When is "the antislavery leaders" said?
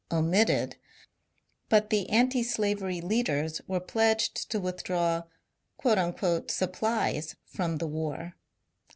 1.91-3.61